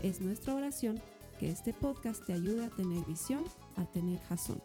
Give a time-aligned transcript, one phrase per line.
[0.00, 1.02] Es nuestra oración
[1.40, 3.42] que este podcast te ayude a tener visión,
[3.74, 4.62] a tener jazón.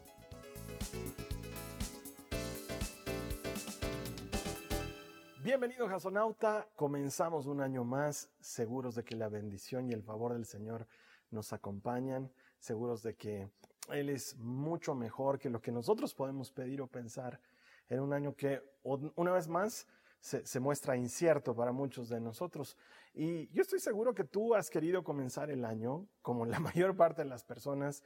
[5.43, 10.45] Bienvenido Jasonauta, comenzamos un año más, seguros de que la bendición y el favor del
[10.45, 10.85] Señor
[11.31, 13.49] nos acompañan, seguros de que
[13.89, 17.41] Él es mucho mejor que lo que nosotros podemos pedir o pensar
[17.89, 19.87] en un año que una vez más
[20.23, 22.77] se, muestra incierto para muchos de nosotros.
[23.13, 27.23] Y yo estoy seguro que tú has querido comenzar el año, como la mayor parte
[27.23, 28.03] de las personas,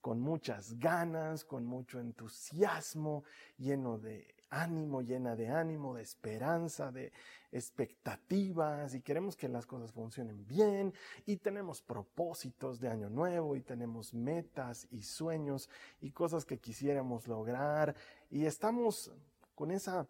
[0.00, 3.22] con muchas ganas, con mucho entusiasmo,
[3.56, 7.12] lleno de ánimo, llena de ánimo, de esperanza, de
[7.52, 10.92] expectativas y queremos que las cosas funcionen bien
[11.24, 15.68] y tenemos propósitos de año nuevo y tenemos metas y sueños
[16.00, 17.94] y cosas que quisiéramos lograr
[18.28, 19.12] y estamos
[19.54, 20.08] con esa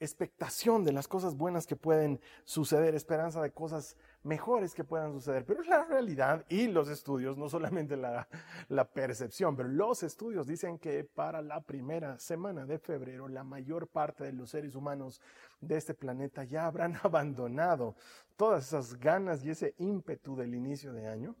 [0.00, 5.44] expectación de las cosas buenas que pueden suceder, esperanza de cosas mejores que puedan suceder.
[5.44, 8.28] Pero la realidad y los estudios, no solamente la,
[8.68, 13.88] la, percepción, pero los estudios dicen que para la primera semana de febrero la mayor
[13.88, 15.20] parte de los seres humanos
[15.60, 17.96] de este planeta ya habrán abandonado
[18.36, 21.36] todas esas ganas y ese ímpetu del inicio de año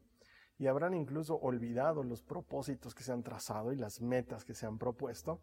[0.58, 4.66] y habrán incluso olvidado los propósitos que se han trazado y las metas que se
[4.66, 5.40] han propuesto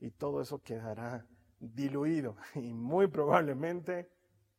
[0.00, 1.26] y todo eso quedará
[1.60, 4.10] diluido y muy probablemente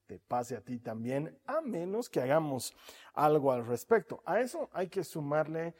[0.08, 2.74] te pase a ti también, a menos que hagamos
[3.14, 4.22] algo al respecto.
[4.26, 5.74] A eso hay que sumarle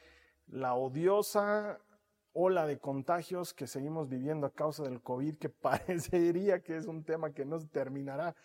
[0.48, 1.80] la odiosa
[2.34, 7.04] ola de contagios que seguimos viviendo a causa del COVID, que parecería que es un
[7.04, 8.36] tema que no se terminará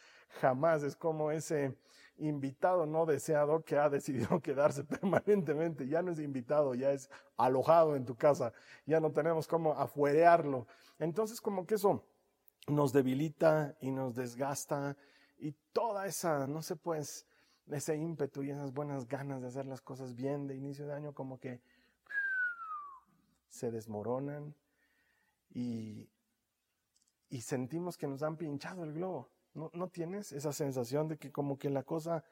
[0.41, 0.83] jamás.
[0.83, 1.77] Es como ese
[2.19, 5.87] invitado no deseado que ha decidido quedarse permanentemente.
[5.87, 8.53] Ya no es invitado, ya es alojado en tu casa.
[8.87, 10.67] Ya no tenemos cómo afuerearlo.
[10.99, 12.05] Entonces como que eso
[12.67, 14.97] nos debilita y nos desgasta
[15.39, 17.27] y toda esa, no sé pues,
[17.71, 21.13] ese ímpetu y esas buenas ganas de hacer las cosas bien de inicio de año
[21.13, 21.61] como que
[23.49, 24.55] se desmoronan
[25.51, 26.09] y,
[27.29, 29.31] y sentimos que nos han pinchado el globo.
[29.55, 32.25] ¿No, ¿No tienes esa sensación de que como que la cosa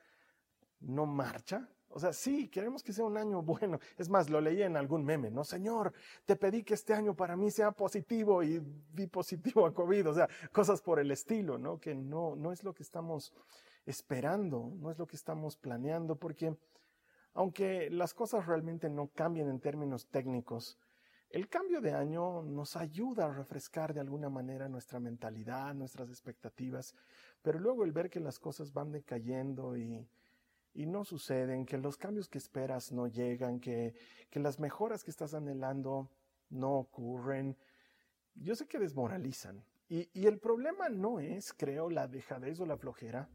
[0.81, 1.69] no marcha?
[1.97, 3.78] O sea, sí, queremos que sea un año bueno.
[3.97, 5.44] Es más, lo leí en algún meme, ¿no?
[5.44, 5.93] Señor,
[6.25, 8.60] te pedí que este año para mí sea positivo y
[8.93, 10.09] vi positivo a COVID.
[10.09, 11.78] O sea, cosas por el estilo, ¿no?
[11.78, 13.32] Que no, no es lo que estamos
[13.87, 16.56] esperando, no es lo que estamos planeando, porque
[17.32, 20.76] aunque las cosas realmente no cambien en términos técnicos,
[21.31, 26.97] el cambio de año nos ayuda a refrescar de alguna manera nuestra mentalidad, nuestras expectativas,
[27.41, 30.05] pero luego el ver que las cosas van decayendo y
[30.75, 33.95] y no suceden, que los cambios que esperas no llegan, que,
[34.31, 36.11] que las mejoras que estás anhelando
[36.51, 37.57] no ocurren.
[38.35, 39.65] Yo sé que desmoralizan.
[39.89, 43.29] Y, y, el problema no es, creo, la dejadez o la flojera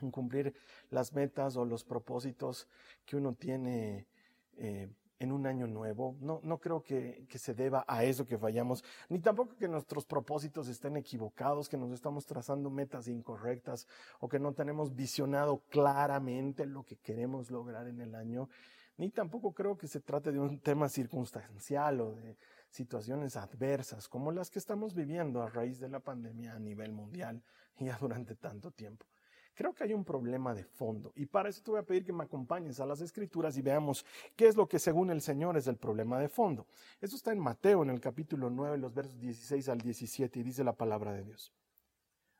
[0.00, 0.54] en cumplir
[0.90, 2.68] las metas o los propósitos
[3.04, 4.08] que uno tiene
[4.56, 4.88] eh,
[5.22, 6.16] en un año nuevo.
[6.20, 10.68] No, creo que, que, se deba a eso que fallamos, ni tampoco que nuestros propósitos
[10.68, 13.86] estén equivocados, que nos estamos trazando metas incorrectas
[14.20, 18.48] o que no tenemos visionado claramente lo que queremos lograr en el año.
[18.96, 22.36] Ni tampoco creo que se trate de un tema circunstancial o de
[22.68, 27.42] situaciones adversas como las que estamos viviendo a raíz de la pandemia a nivel mundial
[27.78, 29.06] y ya durante tanto tiempo.
[29.54, 32.12] Creo que hay un problema de fondo y para eso te voy a pedir que
[32.12, 35.66] me acompañes a las escrituras y veamos qué es lo que según el Señor es
[35.66, 36.66] el problema de fondo.
[37.02, 40.64] Eso está en Mateo en el capítulo 9, los versos 16 al 17 y dice
[40.64, 41.52] la palabra de Dios.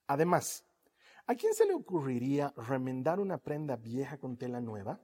[0.06, 0.64] Además,
[1.26, 4.98] ¿a quién se le ocurriría remendar una prenda vieja con tela nueva?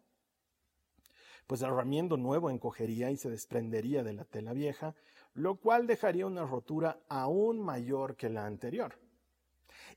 [1.47, 4.95] Pues el ramiendo nuevo encogería y se desprendería de la tela vieja,
[5.35, 8.99] lo cual dejaría una rotura aún mayor que la anterior.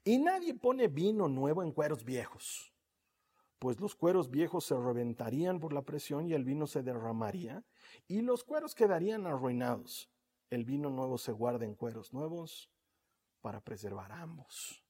[0.04, 2.74] Y nadie pone vino nuevo en cueros viejos,
[3.60, 7.64] pues los cueros viejos se reventarían por la presión y el vino se derramaría,
[8.08, 10.10] y los cueros quedarían arruinados.
[10.50, 12.70] El vino nuevo se guarda en cueros nuevos
[13.42, 14.84] para preservar ambos.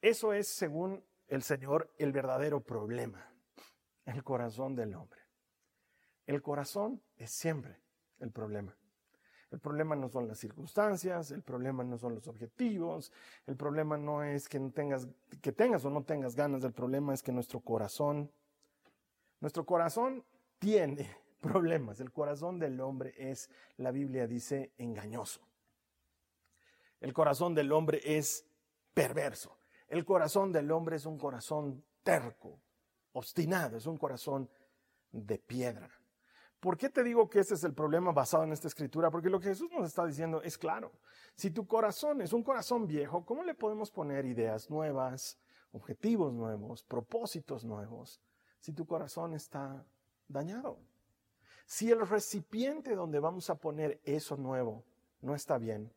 [0.00, 3.32] Eso es, según el Señor, el verdadero problema,
[4.04, 5.20] el corazón del hombre.
[6.26, 7.80] El corazón es siempre
[8.18, 8.76] el problema.
[9.50, 13.12] El problema no son las circunstancias, el problema no son los objetivos,
[13.46, 15.08] el problema no es que, no tengas,
[15.40, 18.30] que tengas o no tengas ganas, el problema es que nuestro corazón,
[19.40, 20.22] nuestro corazón
[20.58, 21.10] tiene
[21.40, 22.00] problemas.
[22.00, 23.48] El corazón del hombre es,
[23.78, 25.40] la Biblia dice, engañoso.
[27.00, 28.44] El corazón del hombre es
[28.92, 29.56] perverso.
[29.88, 32.58] El corazón del hombre es un corazón terco,
[33.12, 34.50] obstinado, es un corazón
[35.10, 35.97] de piedra.
[36.60, 39.10] ¿Por qué te digo que ese es el problema basado en esta escritura?
[39.10, 40.92] Porque lo que Jesús nos está diciendo es claro.
[41.36, 45.38] Si tu corazón es un corazón viejo, ¿cómo le podemos poner ideas nuevas,
[45.70, 48.20] objetivos nuevos, propósitos nuevos,
[48.58, 49.86] si tu corazón está
[50.26, 50.80] dañado?
[51.64, 54.84] Si el recipiente donde vamos a poner eso nuevo
[55.20, 55.92] no está bien,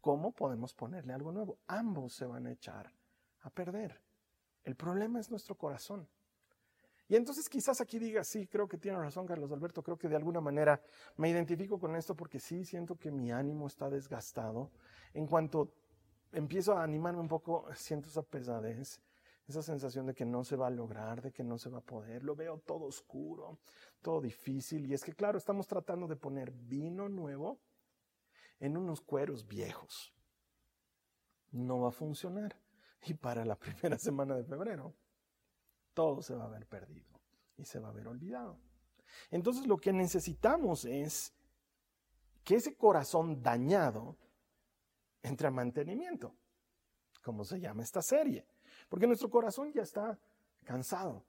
[0.00, 1.58] ¿cómo podemos ponerle algo nuevo?
[1.66, 2.94] Ambos se van a echar
[3.42, 4.00] a perder.
[4.64, 6.08] El problema es nuestro corazón.
[7.10, 10.14] Y entonces quizás aquí diga, sí, creo que tiene razón Carlos Alberto, creo que de
[10.14, 10.80] alguna manera
[11.16, 14.70] me identifico con esto porque sí siento que mi ánimo está desgastado.
[15.12, 15.74] En cuanto
[16.30, 19.02] empiezo a animarme un poco, siento esa pesadez,
[19.48, 21.84] esa sensación de que no se va a lograr, de que no se va a
[21.84, 23.58] poder, lo veo todo oscuro,
[24.02, 24.86] todo difícil.
[24.86, 27.58] Y es que, claro, estamos tratando de poner vino nuevo
[28.60, 30.14] en unos cueros viejos.
[31.50, 32.56] No va a funcionar.
[33.04, 34.94] Y para la primera semana de febrero,
[35.94, 37.20] todo se va a haber perdido
[37.56, 38.58] y se va a haber olvidado.
[39.30, 41.32] Entonces lo que necesitamos es
[42.44, 44.16] que ese corazón dañado
[45.22, 46.34] entre a mantenimiento,
[47.22, 48.46] como se llama esta serie,
[48.88, 50.18] porque nuestro corazón ya está
[50.64, 51.24] cansado,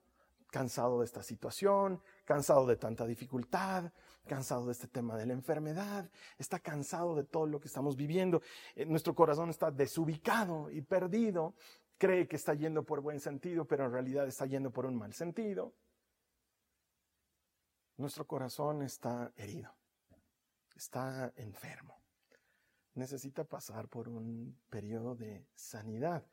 [0.50, 3.92] cansado de esta situación, cansado de tanta dificultad,
[4.28, 8.42] cansado de este tema de la enfermedad, está cansado de todo lo que estamos viviendo,
[8.76, 11.56] eh, nuestro corazón está desubicado y perdido
[12.02, 15.14] cree que está yendo por buen sentido, pero en realidad está yendo por un mal
[15.14, 15.76] sentido.
[17.98, 19.72] Nuestro corazón está herido,
[20.76, 22.02] está enfermo,
[22.96, 26.26] necesita pasar por un periodo de sanidad.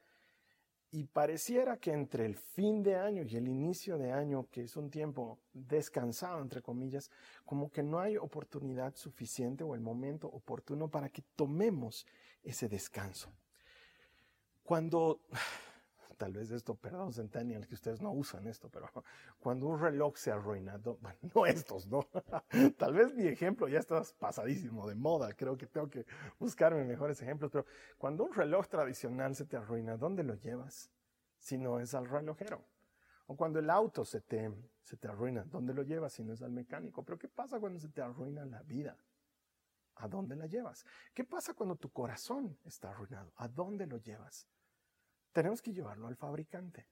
[0.90, 4.74] Y pareciera que entre el fin de año y el inicio de año, que es
[4.74, 7.10] un tiempo descansado, entre comillas,
[7.44, 12.06] como que no hay oportunidad suficiente o el momento oportuno para que tomemos
[12.42, 13.30] ese descanso.
[14.68, 15.22] Cuando,
[16.18, 18.86] tal vez esto, perdón, Centennial, que ustedes no usan esto, pero
[19.40, 22.06] cuando un reloj se arruina, bueno, no estos, ¿no?
[22.76, 26.04] tal vez mi ejemplo ya está pasadísimo de moda, creo que tengo que
[26.38, 27.64] buscarme mejores ejemplos, pero
[27.96, 30.90] cuando un reloj tradicional se te arruina, ¿dónde lo llevas?
[31.38, 32.62] Si no es al relojero.
[33.26, 36.42] O cuando el auto se te, se te arruina, ¿dónde lo llevas si no es
[36.42, 37.02] al mecánico?
[37.06, 38.98] Pero ¿qué pasa cuando se te arruina la vida?
[39.98, 40.84] ¿A dónde la llevas?
[41.14, 43.32] ¿Qué pasa cuando tu corazón está arruinado?
[43.36, 44.46] ¿A dónde lo llevas?
[45.32, 46.86] Tenemos que llevarlo al fabricante.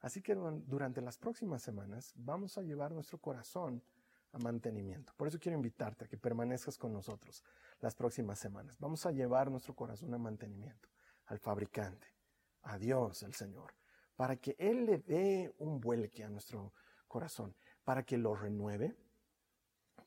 [0.00, 3.82] Así que durante las próximas semanas vamos a llevar nuestro corazón
[4.32, 5.12] a mantenimiento.
[5.16, 7.44] Por eso quiero invitarte a que permanezcas con nosotros
[7.80, 8.76] las próximas semanas.
[8.80, 10.88] Vamos a llevar nuestro corazón a mantenimiento,
[11.26, 12.08] al fabricante,
[12.62, 13.74] a Dios, el Señor,
[14.16, 16.72] para que Él le dé un vuelque a nuestro
[17.06, 17.54] corazón,
[17.84, 18.96] para que lo renueve,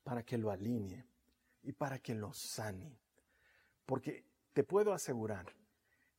[0.03, 1.05] para que lo alinee
[1.63, 2.99] y para que lo sane.
[3.85, 5.45] Porque te puedo asegurar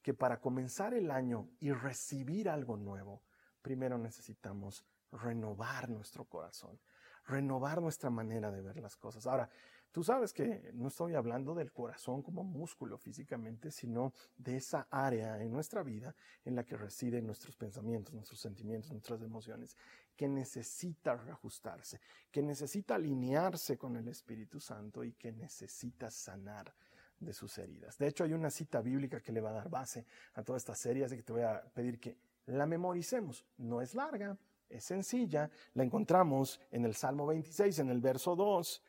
[0.07, 3.25] que para comenzar el año y recibir algo nuevo,
[3.61, 6.79] primero necesitamos renovar nuestro corazón,
[7.27, 9.27] renovar nuestra manera de ver las cosas.
[9.27, 9.51] Ahora,
[9.91, 15.43] tú sabes que no estoy hablando del corazón como músculo físicamente, sino de esa área
[15.43, 19.77] en nuestra vida en la que residen nuestros pensamientos, nuestros sentimientos, nuestras emociones,
[20.15, 26.73] que necesita reajustarse, que necesita alinearse con el Espíritu Santo y que necesita sanar
[27.21, 27.99] de sus heridas.
[27.99, 30.75] De hecho, hay una cita bíblica que le va a dar base a toda esta
[30.75, 33.45] serie, así que te voy a pedir que la memoricemos.
[33.59, 34.37] No es larga,
[34.69, 35.51] es sencilla.
[35.75, 38.83] La encontramos en el Salmo 26, en el verso 2.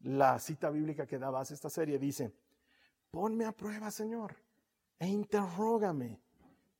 [0.00, 2.32] La cita bíblica que da base a esta serie dice,
[3.10, 4.36] ponme a prueba, Señor,
[4.98, 6.20] e interrógame.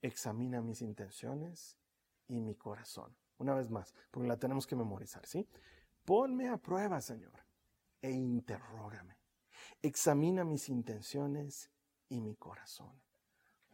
[0.01, 1.75] Examina mis intenciones
[2.27, 3.15] y mi corazón.
[3.39, 5.47] Una vez más, porque la tenemos que memorizar, ¿sí?
[6.05, 7.33] Ponme a prueba, Señor,
[8.01, 9.16] e interrógame.
[9.81, 11.71] Examina mis intenciones
[12.09, 13.01] y mi corazón.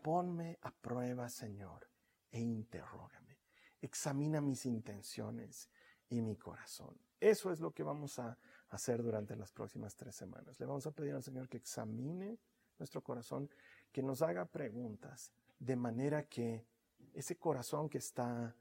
[0.02, 1.90] Ponme a prueba, Señor,
[2.32, 3.40] e interrógame.
[3.82, 5.70] Examina mis intenciones
[6.10, 6.98] y mi corazón.
[7.20, 8.38] Eso es lo que vamos a
[8.70, 10.60] hacer durante las próximas tres semanas.
[10.60, 12.38] Le vamos a pedir al Señor que examine
[12.78, 13.50] nuestro corazón,
[13.92, 16.66] que nos haga preguntas, de manera que
[17.14, 18.56] ese corazón que está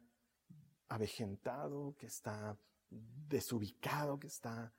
[0.89, 2.57] avejentado, que está
[2.91, 4.73] desubicado, que está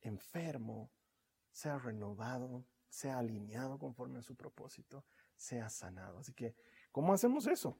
[0.00, 0.90] enfermo,
[1.52, 5.04] sea renovado, sea alineado conforme a su propósito,
[5.36, 6.18] sea sanado.
[6.18, 6.54] Así que,
[6.92, 7.76] ¿cómo hacemos eso?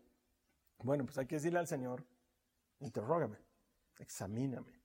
[0.78, 2.06] Bueno, pues hay que decirle al Señor,
[2.78, 3.38] interrógame,
[3.98, 4.80] examíname.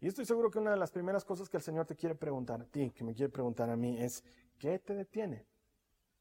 [0.00, 2.60] Y estoy seguro que una de las primeras cosas que el Señor te quiere preguntar
[2.60, 4.22] a ti, que me quiere preguntar a mí, es,
[4.58, 5.46] ¿qué te detiene?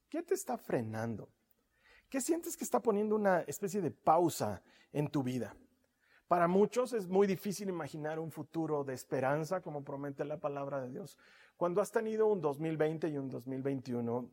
[0.09, 1.29] ¿Qué te está frenando?
[2.09, 4.61] ¿Qué sientes que está poniendo una especie de pausa
[4.93, 5.55] en tu vida?
[6.27, 10.89] Para muchos es muy difícil imaginar un futuro de esperanza, como promete la palabra de
[10.89, 11.17] Dios,
[11.57, 14.29] cuando has tenido un 2020 y un 2021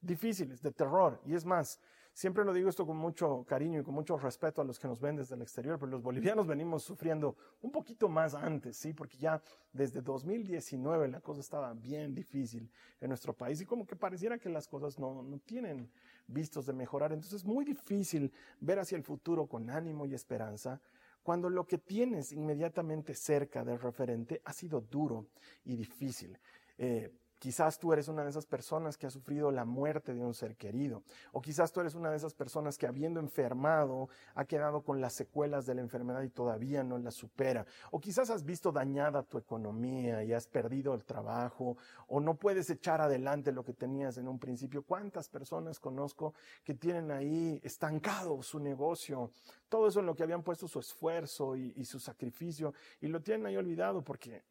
[0.00, 1.20] difíciles, de terror.
[1.26, 1.78] Y es más,
[2.12, 5.00] siempre lo digo esto con mucho cariño y con mucho respeto a los que nos
[5.00, 8.92] ven desde el exterior, pero los bolivianos venimos sufriendo un poquito más antes, ¿sí?
[8.92, 9.40] Porque ya
[9.72, 14.48] desde 2019 la cosa estaba bien difícil en nuestro país y como que pareciera que
[14.48, 15.90] las cosas no, no tienen
[16.26, 17.12] vistos de mejorar.
[17.12, 20.80] Entonces es muy difícil ver hacia el futuro con ánimo y esperanza
[21.22, 25.28] cuando lo que tienes inmediatamente cerca del referente ha sido duro
[25.64, 26.36] y difícil.
[26.78, 27.12] Eh,
[27.42, 30.54] Quizás tú eres una de esas personas que ha sufrido la muerte de un ser
[30.54, 31.02] querido.
[31.32, 35.14] O quizás tú eres una de esas personas que habiendo enfermado ha quedado con las
[35.14, 37.66] secuelas de la enfermedad y todavía no la supera.
[37.90, 41.76] O quizás has visto dañada tu economía y has perdido el trabajo
[42.06, 44.84] o no puedes echar adelante lo que tenías en un principio.
[44.84, 49.32] ¿Cuántas personas conozco que tienen ahí estancado su negocio?
[49.68, 53.20] Todo eso en lo que habían puesto su esfuerzo y, y su sacrificio y lo
[53.20, 54.44] tienen ahí olvidado porque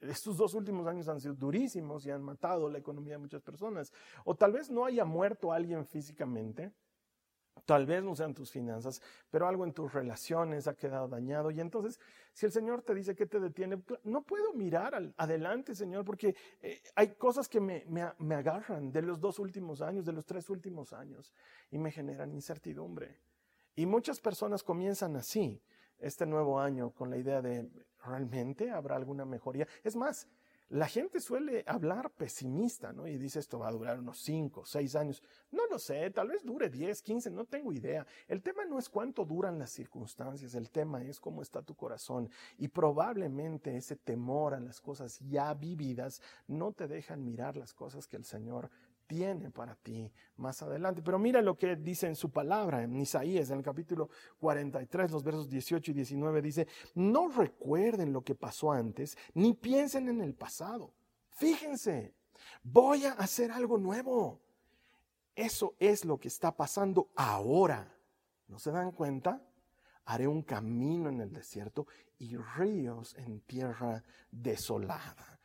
[0.00, 3.92] estos dos últimos años han sido durísimos y han matado la economía de muchas personas.
[4.24, 6.72] O tal vez no haya muerto alguien físicamente,
[7.66, 11.50] tal vez no sean tus finanzas, pero algo en tus relaciones ha quedado dañado.
[11.50, 12.00] Y entonces,
[12.32, 16.80] si el Señor te dice que te detiene, no puedo mirar adelante, Señor, porque eh,
[16.94, 20.92] hay cosas que me, me agarran de los dos últimos años, de los tres últimos
[20.92, 21.32] años,
[21.70, 23.20] y me generan incertidumbre.
[23.76, 25.62] Y muchas personas comienzan así
[25.98, 27.68] este nuevo año con la idea de
[28.04, 29.66] ¿realmente habrá alguna mejoría?
[29.84, 30.26] Es más,
[30.70, 33.08] la gente suele hablar pesimista, ¿no?
[33.08, 35.20] Y dice esto va a durar unos 5, 6 años.
[35.50, 38.06] No lo sé, tal vez dure 10, 15, no tengo idea.
[38.28, 42.30] El tema no es cuánto duran las circunstancias, el tema es cómo está tu corazón.
[42.56, 48.06] Y probablemente ese temor a las cosas ya vividas no te dejan mirar las cosas
[48.06, 48.70] que el Señor
[49.10, 51.02] tiene para ti más adelante.
[51.02, 55.24] Pero mira lo que dice en su palabra, en Isaías, en el capítulo 43, los
[55.24, 60.32] versos 18 y 19, dice, no recuerden lo que pasó antes, ni piensen en el
[60.34, 60.94] pasado.
[61.30, 62.14] Fíjense,
[62.62, 64.40] voy a hacer algo nuevo.
[65.34, 67.92] Eso es lo que está pasando ahora.
[68.46, 69.42] ¿No se dan cuenta?
[70.04, 75.39] Haré un camino en el desierto y ríos en tierra desolada.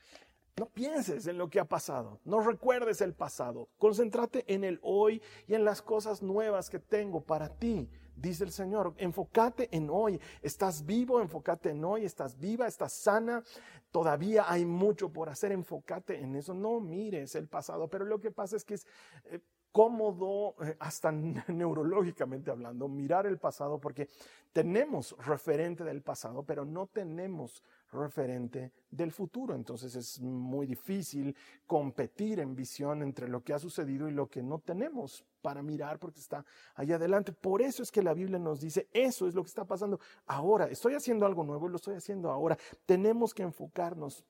[0.58, 5.22] No pienses en lo que ha pasado, no recuerdes el pasado, concéntrate en el hoy
[5.48, 8.94] y en las cosas nuevas que tengo para ti, dice el Señor.
[8.96, 13.44] Enfócate en hoy, estás vivo, enfócate en hoy, estás viva, estás sana,
[13.92, 18.32] todavía hay mucho por hacer, enfócate en eso, no mires el pasado, pero lo que
[18.32, 18.88] pasa es que es...
[19.26, 19.42] Eh,
[19.76, 21.12] cómodo, eh, hasta
[21.50, 24.08] neurológicamente hablando, mirar el pasado porque
[24.54, 27.62] tenemos referente del pasado, pero no tenemos
[27.96, 29.56] referente del futuro.
[29.56, 31.36] Entonces es muy difícil
[31.66, 36.00] competir en visión entre lo que ha sucedido y lo que no tenemos para mirar
[36.00, 37.32] porque está ahí adelante.
[37.32, 40.66] Por eso es que la Biblia nos dice, eso es lo que está pasando ahora.
[40.68, 42.58] Estoy haciendo algo nuevo, lo estoy haciendo ahora.
[42.86, 44.24] Tenemos que enfocarnos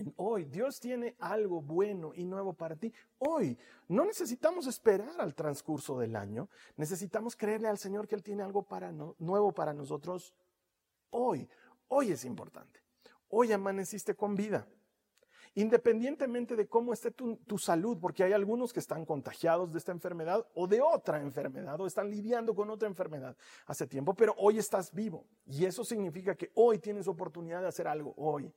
[0.00, 0.44] en hoy.
[0.44, 2.92] Dios tiene algo bueno y nuevo para ti.
[3.18, 6.48] Hoy no necesitamos esperar al transcurso del año.
[6.76, 10.34] Necesitamos creerle al Señor que Él tiene algo para nuevo para nosotros
[11.10, 11.48] hoy.
[11.88, 12.80] Hoy es importante.
[13.28, 14.66] Hoy amaneciste con vida.
[15.54, 20.46] Independientemente de cómo esté tu, salud, porque hay algunos que están contagiados de esta enfermedad
[20.54, 24.92] o de otra enfermedad o están lidiando con otra enfermedad hace tiempo, pero hoy estás
[24.92, 25.26] vivo.
[25.46, 28.52] Y eso significa que hoy tienes oportunidad de hacer algo, hoy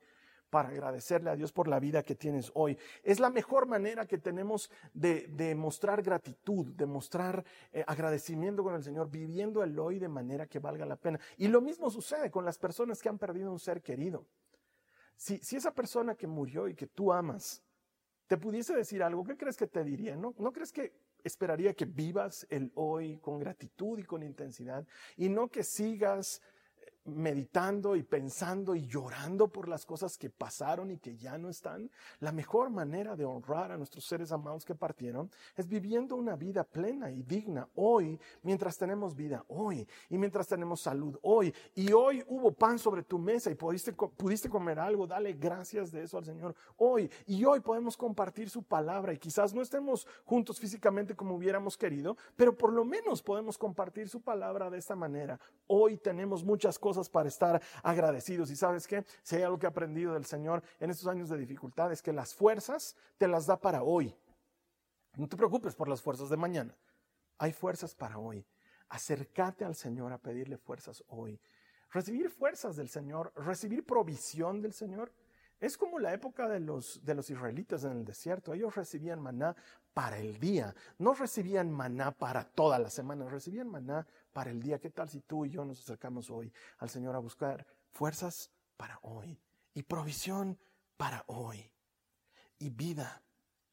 [0.49, 2.77] para agradecerle a Dios por la vida que tienes hoy.
[3.03, 8.83] Es la mejor manera que tenemos de, mostrar gratitud, de mostrar eh, agradecimiento con el
[8.83, 11.19] Señor, viviendo el hoy de manera que valga la pena.
[11.37, 14.25] Y lo mismo sucede con las personas que han perdido un ser querido.
[15.15, 17.61] Si, si esa persona que murió y que tú amas
[18.27, 20.15] te pudiese decir algo, ¿qué crees que te diría?
[20.15, 24.85] ¿No, ¿No crees que esperaría que vivas el hoy con gratitud y con intensidad
[25.17, 26.41] y no que sigas
[27.15, 31.89] meditando y pensando y llorando por las cosas que pasaron y que ya no están,
[32.19, 36.63] la mejor manera de honrar a nuestros seres amados que partieron es viviendo una vida
[36.63, 41.53] plena y digna hoy, mientras tenemos vida hoy y mientras tenemos salud hoy.
[41.75, 46.03] Y hoy hubo pan sobre tu mesa y pudiste, pudiste comer algo, dale gracias de
[46.03, 47.09] eso al Señor hoy.
[47.27, 52.17] Y hoy podemos compartir su palabra y quizás no estemos juntos físicamente como hubiéramos querido,
[52.35, 55.39] pero por lo menos podemos compartir su palabra de esta manera.
[55.67, 58.49] Hoy tenemos muchas cosas para estar agradecidos.
[58.49, 59.05] Y sabes qué?
[59.21, 62.11] Si hay algo que he aprendido del Señor en estos años de dificultad es que
[62.11, 64.13] las fuerzas te las da para hoy.
[65.15, 66.75] No te preocupes por las fuerzas de mañana.
[67.37, 68.45] Hay fuerzas para hoy.
[68.89, 71.39] Acércate al Señor a pedirle fuerzas hoy.
[71.91, 75.11] Recibir fuerzas del Señor, recibir provisión del Señor.
[75.59, 78.53] Es como la época de los, de los israelitas en el desierto.
[78.53, 79.55] Ellos recibían maná
[79.93, 80.75] para el día.
[80.97, 84.79] No recibían maná para toda la semana, recibían maná para el día.
[84.79, 88.99] ¿Qué tal si tú y yo nos acercamos hoy al Señor a buscar fuerzas para
[89.01, 89.39] hoy
[89.73, 90.57] y provisión
[90.97, 91.71] para hoy
[92.57, 93.21] y vida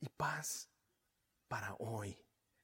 [0.00, 0.68] y paz
[1.48, 2.16] para hoy?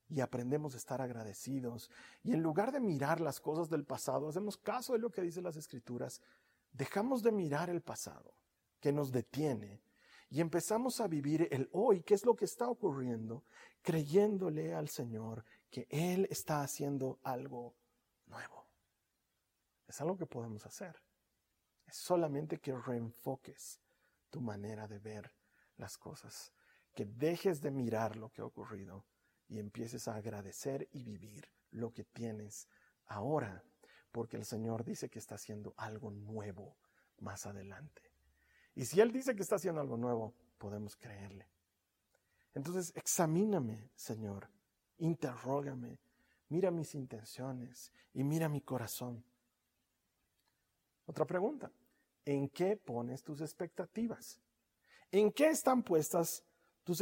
[0.09, 1.90] Y aprendemos a estar agradecidos.
[2.23, 5.44] Y en lugar de mirar las cosas del pasado, hacemos caso de lo que dicen
[5.44, 6.21] las escrituras.
[6.71, 8.35] Dejamos de mirar el pasado
[8.80, 9.80] que nos detiene
[10.32, 13.44] y empezamos a vivir el hoy, qué es lo que está ocurriendo,
[13.82, 17.74] creyéndole al Señor que Él está haciendo algo
[18.24, 18.66] nuevo.
[19.86, 20.96] Es algo que podemos hacer.
[21.86, 23.78] Es solamente que reenfoques
[24.30, 25.30] tu manera de ver
[25.76, 26.50] las cosas,
[26.94, 29.04] que dejes de mirar lo que ha ocurrido
[29.48, 32.68] y empieces a agradecer y vivir lo que tienes
[33.04, 33.62] ahora,
[34.10, 36.78] porque el Señor dice que está haciendo algo nuevo
[37.18, 38.12] más adelante.
[38.74, 41.48] Y si Él dice que está haciendo algo nuevo, podemos creerle.
[42.54, 44.48] Entonces, examíname, Señor,
[44.98, 45.98] interrógame,
[46.48, 49.24] mira mis intenciones y mira mi corazón.
[51.06, 51.70] Otra pregunta,
[52.24, 54.40] ¿en qué pones tus expectativas?
[55.10, 56.44] ¿En qué están puestas
[56.84, 57.00] tus,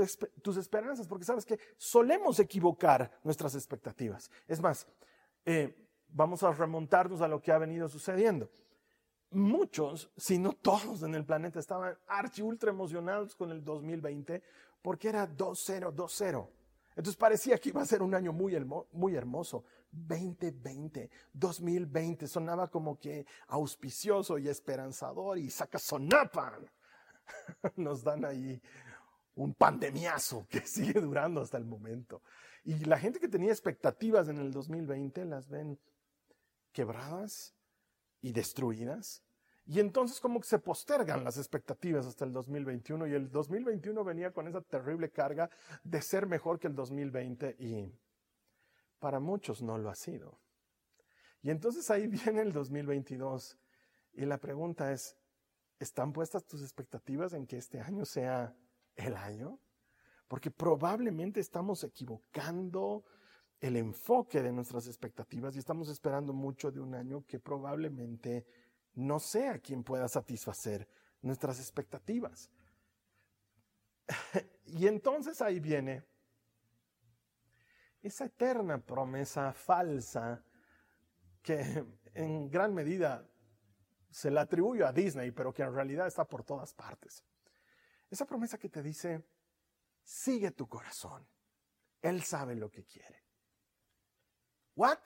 [0.56, 1.06] esperanzas?
[1.06, 4.30] Porque sabes que solemos equivocar nuestras expectativas.
[4.48, 4.86] Es más,
[5.44, 8.50] eh, vamos a remontarnos a lo que ha venido sucediendo
[9.30, 14.42] muchos, si no todos en el planeta, estaban archi ultra emocionados con el 2020
[14.82, 16.48] porque era 2-0, 2-0.
[16.90, 18.58] Entonces parecía que iba a ser un año muy,
[18.92, 19.64] muy hermoso.
[19.92, 26.70] 2020, 2020, sonaba como que auspicioso y esperanzador y saca sonapan.
[27.76, 28.60] Nos dan ahí
[29.34, 32.22] un pandemiazo que sigue durando hasta el momento.
[32.64, 35.78] Y la gente que tenía expectativas en el 2020 las ven
[36.72, 37.54] quebradas,
[38.20, 39.22] y destruidas.
[39.66, 44.32] Y entonces como que se postergan las expectativas hasta el 2021 y el 2021 venía
[44.32, 45.48] con esa terrible carga
[45.84, 47.92] de ser mejor que el 2020 y
[48.98, 50.40] para muchos no lo ha sido.
[51.42, 53.58] Y entonces ahí viene el 2022
[54.14, 55.16] y la pregunta es,
[55.78, 58.54] ¿están puestas tus expectativas en que este año sea
[58.96, 59.58] el año?
[60.28, 63.04] Porque probablemente estamos equivocando
[63.60, 68.46] el enfoque de nuestras expectativas y estamos esperando mucho de un año que probablemente
[68.94, 70.88] no sea quien pueda satisfacer
[71.20, 72.50] nuestras expectativas.
[74.66, 76.02] y entonces ahí viene
[78.02, 80.42] esa eterna promesa falsa
[81.42, 83.26] que en gran medida
[84.10, 87.22] se la atribuyo a Disney, pero que en realidad está por todas partes.
[88.10, 89.22] Esa promesa que te dice,
[90.02, 91.26] sigue tu corazón,
[92.02, 93.29] Él sabe lo que quiere.
[94.76, 94.98] ¿What?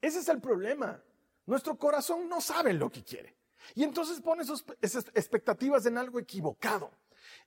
[0.00, 1.02] Ese es el problema.
[1.46, 3.36] Nuestro corazón no sabe lo que quiere.
[3.74, 4.64] Y entonces pone sus
[5.14, 6.90] expectativas en algo equivocado.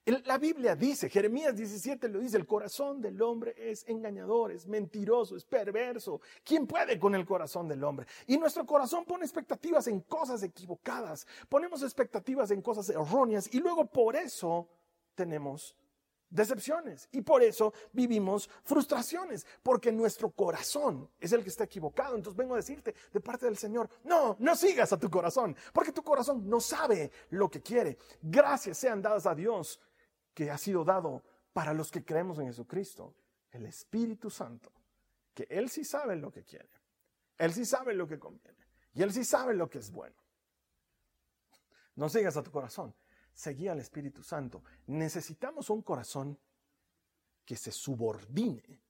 [0.05, 5.35] La Biblia dice, Jeremías 17 lo dice, el corazón del hombre es engañador, es mentiroso,
[5.35, 6.21] es perverso.
[6.43, 8.07] ¿Quién puede con el corazón del hombre?
[8.25, 13.85] Y nuestro corazón pone expectativas en cosas equivocadas, ponemos expectativas en cosas erróneas y luego
[13.85, 14.67] por eso
[15.15, 15.75] tenemos
[16.29, 22.15] decepciones y por eso vivimos frustraciones, porque nuestro corazón es el que está equivocado.
[22.15, 25.91] Entonces vengo a decirte de parte del Señor, no, no sigas a tu corazón, porque
[25.91, 27.97] tu corazón no sabe lo que quiere.
[28.21, 29.79] Gracias sean dadas a Dios
[30.33, 33.13] que ha sido dado para los que creemos en Jesucristo,
[33.51, 34.71] el Espíritu Santo,
[35.33, 36.69] que Él sí sabe lo que quiere,
[37.37, 40.15] Él sí sabe lo que conviene y Él sí sabe lo que es bueno.
[41.95, 42.93] No sigas a tu corazón,
[43.39, 44.63] seguía al Espíritu Santo.
[44.87, 46.37] Necesitamos un corazón
[47.45, 48.81] que se subordine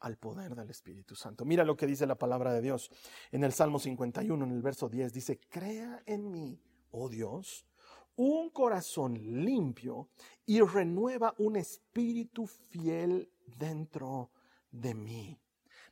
[0.00, 1.46] al poder del Espíritu Santo.
[1.46, 2.90] Mira lo que dice la palabra de Dios
[3.32, 7.64] en el Salmo 51, en el verso 10, dice, crea en mí, oh Dios,
[8.16, 10.10] un corazón limpio
[10.44, 14.30] y renueva un espíritu fiel dentro
[14.70, 15.40] de mí.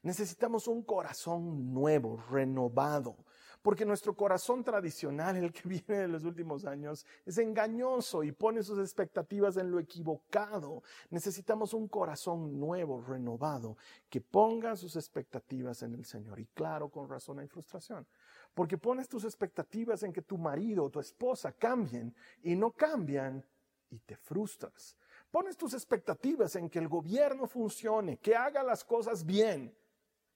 [0.03, 3.25] Necesitamos un corazón nuevo, renovado,
[3.63, 8.63] porque nuestro corazón tradicional, el que viene de los últimos años, es engañoso y pone
[8.63, 10.83] sus expectativas en lo equivocado.
[11.11, 13.77] Necesitamos un corazón nuevo, renovado,
[14.11, 16.41] que ponga sus expectativas en el Señor.
[16.41, 18.07] Y claro, con razón hay frustración,
[18.53, 23.45] porque pones tus expectativas en que tu marido o tu esposa cambien y no cambian
[23.91, 24.97] y te frustras.
[25.31, 29.75] Pones tus expectativas en que el gobierno funcione, que haga las cosas bien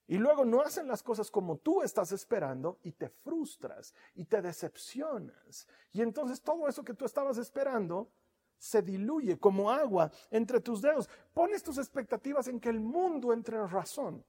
[0.09, 4.41] y luego no hacen las cosas como tú estás esperando y te frustras y te
[4.41, 5.67] decepcionas.
[5.93, 8.09] Y entonces todo eso que tú estabas esperando
[8.59, 11.09] se diluye como agua entre tus dedos.
[11.35, 14.25] Pones tus expectativas en que el mundo entre en razón.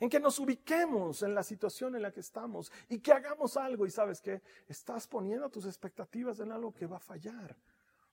[0.00, 3.86] En que nos ubiquemos en la situación en la que estamos y que hagamos algo.
[3.86, 7.56] Y sabes que estás poniendo tus expectativas en algo que va a fallar.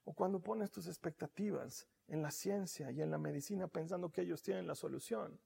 [0.04, 4.42] O cuando pones tus expectativas en la ciencia y en la medicina pensando que ellos
[4.42, 5.38] tienen la solución,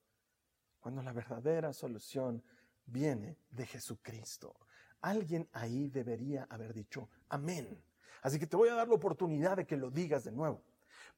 [0.79, 2.43] cuando la verdadera solución
[2.85, 4.55] viene de Jesucristo.
[5.01, 7.81] Alguien ahí debería haber dicho, amén.
[8.21, 10.61] Así que te voy a dar la oportunidad de que lo digas de nuevo.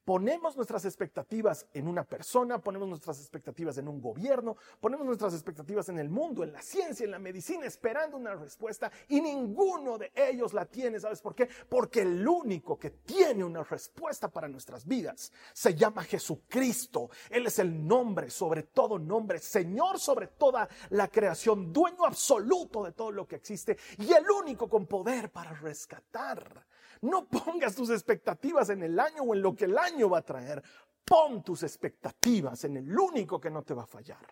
[0.04, 5.88] Ponemos nuestras expectativas en una persona, ponemos nuestras expectativas en un gobierno, ponemos nuestras expectativas
[5.88, 10.12] en el mundo, en la ciencia, en la medicina, esperando una respuesta y ninguno de
[10.14, 10.98] ellos la tiene.
[10.98, 11.48] ¿Sabes por qué?
[11.68, 17.10] Porque el único que tiene una respuesta para nuestras vidas se llama Jesucristo.
[17.30, 22.92] Él es el nombre sobre todo nombre, Señor sobre toda la creación, dueño absoluto de
[22.92, 26.66] todo lo que existe y el único con poder para rescatar
[27.02, 30.24] no pongas tus expectativas en el año o en lo que el año va a
[30.24, 30.62] traer.
[31.04, 34.24] Pon tus expectativas en el único que no te va a fallar,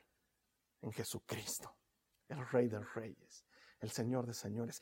[0.83, 1.75] en Jesucristo,
[2.29, 3.45] el Rey de Reyes,
[3.81, 4.81] el Señor de Señores.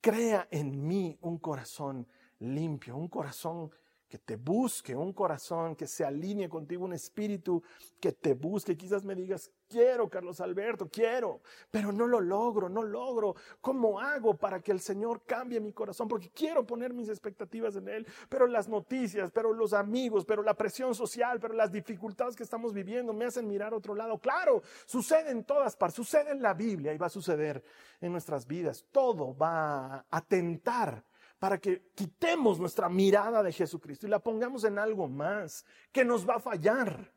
[0.00, 2.08] Crea en mí un corazón
[2.40, 3.70] limpio, un corazón
[4.08, 7.62] que te busque, un corazón que se alinee contigo, un espíritu
[8.00, 8.76] que te busque.
[8.76, 13.36] Quizás me digas, quiero, Carlos Alberto, quiero, pero no lo logro, no logro.
[13.60, 16.08] ¿Cómo hago para que el Señor cambie mi corazón?
[16.08, 20.54] Porque quiero poner mis expectativas en Él, pero las noticias, pero los amigos, pero la
[20.54, 24.18] presión social, pero las dificultades que estamos viviendo me hacen mirar a otro lado.
[24.18, 27.62] Claro, sucede en todas partes, sucede en la Biblia y va a suceder
[28.00, 28.86] en nuestras vidas.
[28.90, 31.04] Todo va a tentar
[31.38, 36.28] para que quitemos nuestra mirada de Jesucristo y la pongamos en algo más que nos
[36.28, 37.12] va a fallar.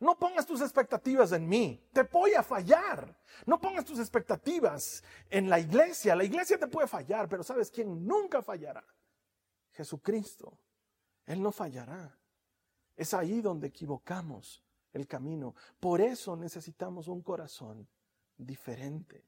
[0.00, 3.16] No pongas tus expectativas en mí, te voy a fallar.
[3.46, 8.06] No pongas tus expectativas en la iglesia, la iglesia te puede fallar, pero ¿sabes quién
[8.06, 8.84] nunca fallará?
[9.72, 10.58] Jesucristo.
[11.26, 12.16] Él no fallará.
[12.96, 15.54] Es ahí donde equivocamos el camino.
[15.78, 17.86] Por eso necesitamos un corazón
[18.36, 19.24] diferente.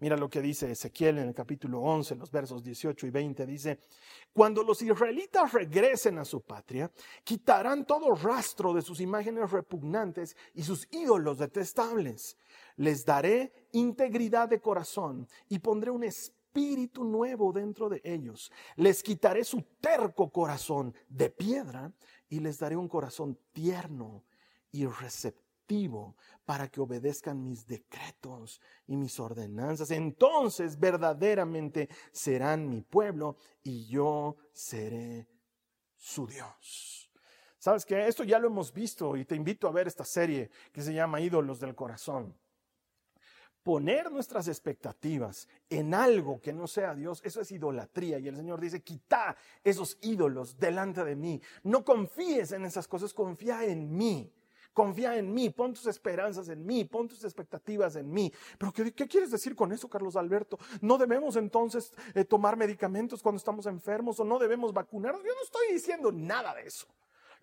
[0.00, 3.46] Mira lo que dice Ezequiel en el capítulo 11, los versos 18 y 20.
[3.46, 3.78] Dice,
[4.32, 6.90] cuando los israelitas regresen a su patria,
[7.22, 12.36] quitarán todo rastro de sus imágenes repugnantes y sus ídolos detestables.
[12.76, 18.50] Les daré integridad de corazón y pondré un espíritu nuevo dentro de ellos.
[18.76, 21.92] Les quitaré su terco corazón de piedra
[22.28, 24.24] y les daré un corazón tierno
[24.72, 25.43] y receptivo
[26.44, 29.90] para que obedezcan mis decretos y mis ordenanzas.
[29.90, 35.26] Entonces verdaderamente serán mi pueblo y yo seré
[35.96, 37.10] su Dios.
[37.58, 40.82] Sabes que esto ya lo hemos visto y te invito a ver esta serie que
[40.82, 42.36] se llama Ídolos del Corazón.
[43.62, 48.18] Poner nuestras expectativas en algo que no sea Dios, eso es idolatría.
[48.18, 51.40] Y el Señor dice, quita esos ídolos delante de mí.
[51.62, 54.30] No confíes en esas cosas, confía en mí.
[54.74, 58.32] Confía en mí, pon tus esperanzas en mí, pon tus expectativas en mí.
[58.58, 60.58] Pero ¿qué, quieres decir con eso, Carlos Alberto?
[60.80, 65.22] ¿No debemos entonces eh, tomar medicamentos cuando estamos enfermos o no debemos vacunarnos?
[65.22, 66.86] Yo no estoy diciendo nada de eso.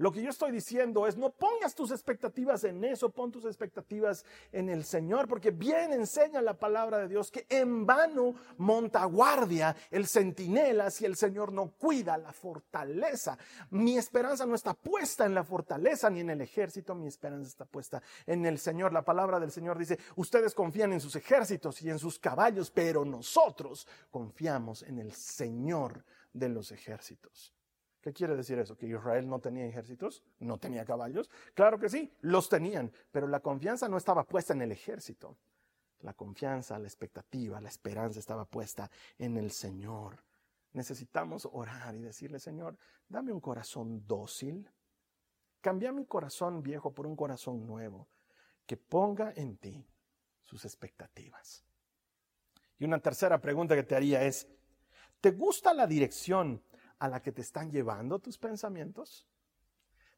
[0.01, 4.25] Lo que yo estoy diciendo es, no pongas tus expectativas en eso, pon tus expectativas
[4.51, 9.75] en el Señor, porque bien enseña la palabra de Dios que en vano monta guardia
[9.91, 13.37] el centinela si el Señor no cuida la fortaleza.
[13.69, 17.65] Mi esperanza no está puesta en la fortaleza ni en el ejército, mi esperanza está
[17.65, 18.93] puesta en el Señor.
[18.93, 23.05] La palabra del Señor dice, ustedes confían en sus ejércitos y en sus caballos, pero
[23.05, 27.53] nosotros confiamos en el Señor de los ejércitos.
[28.01, 28.75] ¿Qué quiere decir eso?
[28.75, 30.23] ¿Que Israel no tenía ejércitos?
[30.39, 31.29] ¿No tenía caballos?
[31.53, 35.37] Claro que sí, los tenían, pero la confianza no estaba puesta en el ejército.
[35.99, 40.23] La confianza, la expectativa, la esperanza estaba puesta en el Señor.
[40.73, 42.75] Necesitamos orar y decirle, Señor,
[43.07, 44.67] dame un corazón dócil.
[45.59, 48.07] Cambia mi corazón viejo por un corazón nuevo
[48.65, 49.85] que ponga en ti
[50.43, 51.63] sus expectativas.
[52.79, 54.47] Y una tercera pregunta que te haría es,
[55.19, 56.63] ¿te gusta la dirección
[57.01, 59.27] a la que te están llevando tus pensamientos?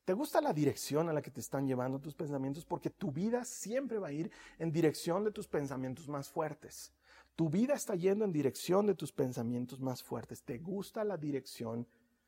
[0.03, 2.65] ¿Te gusta la dirección a la que te están llevando tus pensamientos?
[2.65, 6.91] Porque tu vida siempre va a ir en dirección de tus pensamientos más fuertes.
[7.37, 10.43] Tu vida está yendo en dirección de tus pensamientos más fuertes.
[10.43, 11.87] ¿Te gusta la dirección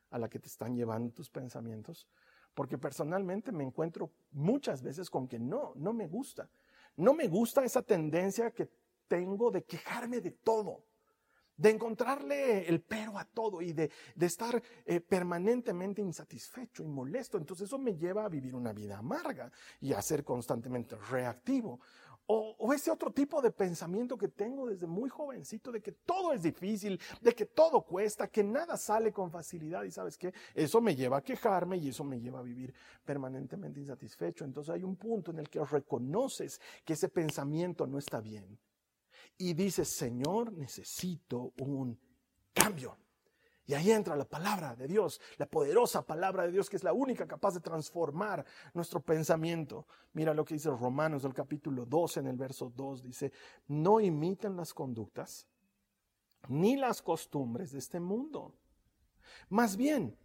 [0.09, 2.07] a la que te están llevando tus pensamientos?
[2.53, 6.49] Porque personalmente me encuentro muchas veces con que no, no me gusta.
[6.95, 8.69] No me gusta esa tendencia que
[9.09, 10.85] tengo de quejarme de todo
[11.57, 13.89] de encontrarle el pero a todo y de,
[14.19, 17.37] estar eh, permanentemente insatisfecho y molesto.
[17.37, 21.79] Entonces eso me lleva a vivir una vida amarga y a ser constantemente reactivo.
[22.27, 26.33] O, o, ese otro tipo de pensamiento que tengo desde muy jovencito de que todo
[26.33, 30.81] es difícil, de que todo cuesta, que nada sale con facilidad y sabes qué, eso
[30.81, 32.73] me lleva a quejarme y eso me lleva a vivir
[33.05, 34.43] permanentemente insatisfecho.
[34.43, 38.57] Entonces hay un punto en el que reconoces que ese pensamiento no está bien
[39.37, 41.99] y dice, Señor, necesito un
[42.53, 42.97] cambio.
[43.67, 46.93] Y ahí entra la palabra de Dios, la poderosa palabra de Dios que es la
[46.93, 49.87] única capaz de transformar nuestro pensamiento.
[50.13, 53.01] Mira lo que dice Romanos del capítulo 12 en el verso 2.
[53.01, 53.31] Dice,
[53.67, 55.47] no imiten las conductas
[56.47, 58.53] ni las costumbres de este mundo.
[59.49, 60.15] Más bien,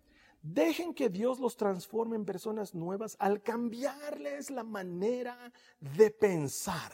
[0.42, 6.92] dejen que Dios los transforme en personas nuevas al cambiarles la manera de pensar.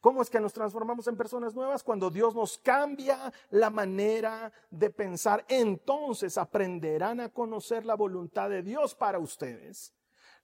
[0.00, 1.82] ¿Cómo es que nos transformamos en personas nuevas?
[1.82, 8.62] Cuando Dios nos cambia la manera de pensar, entonces aprenderán a conocer la voluntad de
[8.62, 9.94] Dios para ustedes,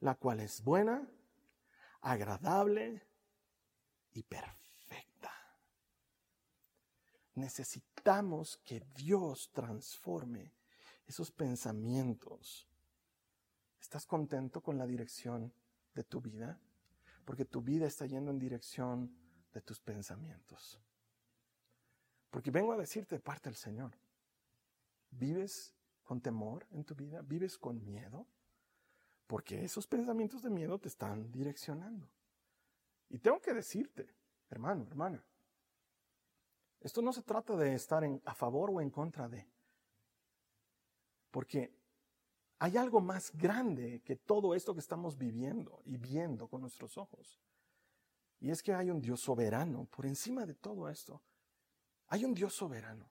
[0.00, 1.08] la cual es buena,
[2.00, 3.02] agradable
[4.12, 5.32] y perfecta.
[7.34, 10.52] Necesitamos que Dios transforme
[11.06, 12.68] esos pensamientos.
[13.80, 15.52] ¿Estás contento con la dirección
[15.94, 16.58] de tu vida?
[17.24, 19.14] Porque tu vida está yendo en dirección
[19.54, 20.78] de tus pensamientos.
[22.30, 23.92] Porque vengo a decirte de parte del Señor,
[25.10, 27.22] ¿vives con temor en tu vida?
[27.22, 28.26] ¿Vives con miedo?
[29.28, 32.10] Porque esos pensamientos de miedo te están direccionando.
[33.08, 34.12] Y tengo que decirte,
[34.50, 35.24] hermano, hermana,
[36.80, 39.46] esto no se trata de estar en, a favor o en contra de.
[41.30, 41.72] Porque
[42.58, 47.40] hay algo más grande que todo esto que estamos viviendo y viendo con nuestros ojos.
[48.40, 51.22] Y es que hay un Dios soberano por encima de todo esto.
[52.08, 53.08] Hay un Dios soberano.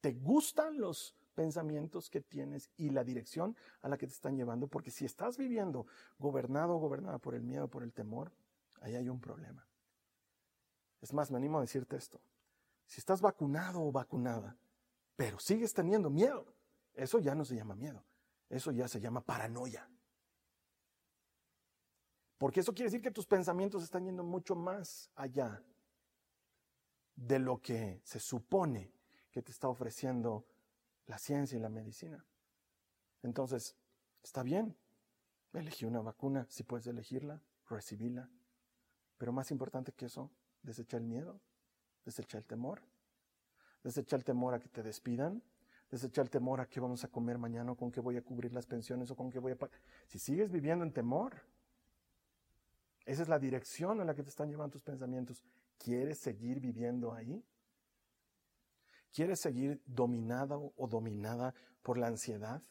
[0.00, 4.66] ¿Te gustan los pensamientos que tienes y la dirección a la que te están llevando?
[4.66, 5.86] Porque si estás viviendo
[6.18, 8.32] gobernado o gobernada por el miedo, por el temor,
[8.80, 9.66] ahí hay un problema.
[11.00, 12.20] Es más, me animo a decirte esto.
[12.86, 14.56] Si estás vacunado o vacunada,
[15.14, 16.54] pero sigues teniendo miedo,
[16.94, 18.04] eso ya no se llama miedo,
[18.48, 19.88] eso ya se llama paranoia.
[22.38, 25.62] Porque eso quiere decir que tus pensamientos están yendo mucho más allá
[27.16, 28.92] de lo que se supone
[29.32, 30.46] que te está ofreciendo
[31.06, 32.24] la ciencia y la medicina.
[33.24, 33.76] Entonces,
[34.22, 34.76] está bien,
[35.52, 38.30] elegí una vacuna, si puedes elegirla, recibirla.
[39.16, 40.30] Pero más importante que eso,
[40.62, 41.40] desecha el miedo,
[42.04, 42.82] desecha el temor,
[43.82, 45.42] desecha el temor a que te despidan,
[45.90, 48.52] desecha el temor a que vamos a comer mañana, o con qué voy a cubrir
[48.52, 49.80] las pensiones o con qué voy a pagar.
[50.06, 51.42] Si sigues viviendo en temor,
[53.08, 55.42] esa es la dirección en la que te están llevando tus pensamientos.
[55.78, 57.42] ¿Quieres seguir viviendo ahí?
[59.10, 62.62] ¿Quieres seguir dominada o dominada por la ansiedad?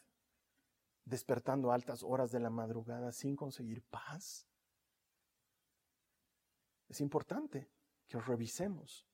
[1.04, 4.46] Despertando altas horas de la madrugada sin conseguir paz.
[6.88, 7.68] Es importante
[8.06, 9.08] que revisemos.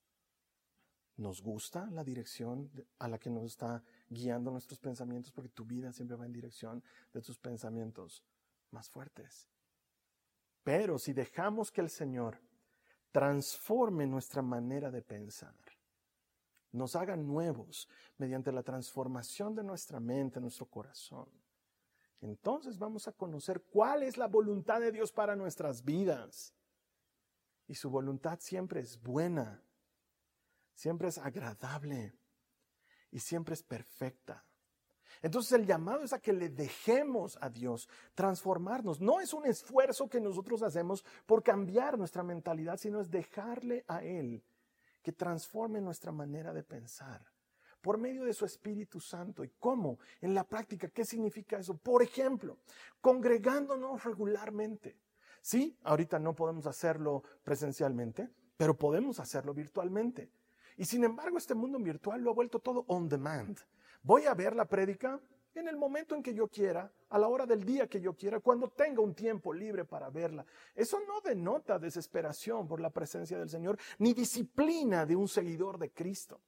[1.16, 5.32] ¿Nos gusta la dirección a la que nos está guiando nuestros pensamientos?
[5.32, 6.84] Porque tu vida siempre va en dirección
[7.14, 8.22] de tus pensamientos
[8.72, 9.48] más fuertes.
[10.64, 12.40] Pero si dejamos que el Señor
[13.12, 15.54] transforme nuestra manera de pensar,
[16.72, 21.28] nos haga nuevos mediante la transformación de nuestra mente, nuestro corazón,
[22.24, 26.54] entonces vamos a conocer cuál es la voluntad de Dios para nuestras vidas.
[27.66, 29.62] Y su voluntad siempre es buena,
[30.72, 32.18] siempre es agradable
[33.10, 34.42] y siempre es perfecta.
[35.24, 39.00] Entonces el llamado es a que le dejemos a Dios transformarnos.
[39.00, 44.04] No es un esfuerzo que nosotros hacemos por cambiar nuestra mentalidad, sino es dejarle a
[44.04, 44.44] Él
[45.02, 47.24] que transforme nuestra manera de pensar
[47.80, 49.42] por medio de su Espíritu Santo.
[49.42, 49.98] ¿Y cómo?
[50.20, 51.74] En la práctica, ¿qué significa eso?
[51.74, 52.58] Por ejemplo,
[53.00, 54.98] congregándonos regularmente.
[55.40, 60.30] Sí, ahorita no podemos hacerlo presencialmente, pero podemos hacerlo virtualmente.
[60.76, 63.58] Y sin embargo, este mundo virtual lo ha vuelto todo on demand.
[64.04, 65.18] Voy a ver la prédica
[65.54, 68.40] en el momento en que yo quiera, a la hora del día que yo quiera,
[68.40, 70.44] cuando tenga un tiempo libre para verla.
[70.74, 75.90] Eso no denota desesperación por la presencia del Señor, ni disciplina de un seguidor de
[75.90, 76.42] Cristo.